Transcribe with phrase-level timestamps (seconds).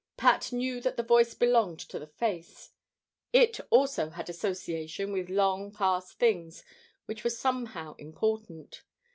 [0.17, 2.71] Pat knew that the voice belonged to the face.
[3.33, 6.63] It also had association with long past things
[7.05, 8.81] which were somehow important.